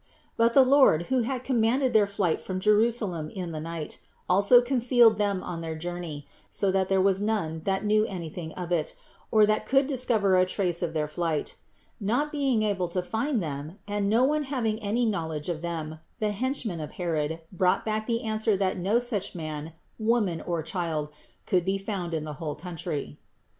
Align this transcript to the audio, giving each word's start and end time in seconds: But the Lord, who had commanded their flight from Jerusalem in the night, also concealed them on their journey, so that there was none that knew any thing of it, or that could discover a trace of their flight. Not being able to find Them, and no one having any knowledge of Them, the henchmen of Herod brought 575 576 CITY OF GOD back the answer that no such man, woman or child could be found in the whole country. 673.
But 0.35 0.55
the 0.55 0.63
Lord, 0.65 1.09
who 1.13 1.21
had 1.21 1.43
commanded 1.43 1.93
their 1.93 2.07
flight 2.07 2.41
from 2.41 2.59
Jerusalem 2.59 3.29
in 3.29 3.51
the 3.51 3.59
night, 3.59 3.99
also 4.27 4.59
concealed 4.59 5.19
them 5.19 5.43
on 5.43 5.61
their 5.61 5.75
journey, 5.75 6.25
so 6.49 6.71
that 6.71 6.89
there 6.89 6.99
was 6.99 7.21
none 7.21 7.61
that 7.65 7.85
knew 7.85 8.03
any 8.07 8.27
thing 8.27 8.51
of 8.53 8.71
it, 8.71 8.95
or 9.29 9.45
that 9.45 9.67
could 9.67 9.85
discover 9.85 10.35
a 10.35 10.45
trace 10.47 10.81
of 10.81 10.95
their 10.95 11.05
flight. 11.07 11.55
Not 11.99 12.31
being 12.31 12.63
able 12.63 12.87
to 12.87 13.03
find 13.03 13.43
Them, 13.43 13.77
and 13.87 14.09
no 14.09 14.23
one 14.23 14.45
having 14.45 14.79
any 14.81 15.05
knowledge 15.05 15.49
of 15.49 15.61
Them, 15.61 15.99
the 16.19 16.31
henchmen 16.31 16.79
of 16.79 16.93
Herod 16.93 17.41
brought 17.51 17.85
575 17.85 17.91
576 17.93 17.95
CITY 18.01 18.07
OF 18.07 18.07
GOD 18.07 18.07
back 18.07 18.07
the 18.07 18.23
answer 18.25 18.57
that 18.57 18.81
no 18.81 18.97
such 18.97 19.35
man, 19.35 19.73
woman 19.99 20.41
or 20.47 20.63
child 20.63 21.11
could 21.45 21.63
be 21.63 21.77
found 21.77 22.15
in 22.15 22.23
the 22.23 22.33
whole 22.41 22.55
country. 22.55 23.03
673. 23.19 23.19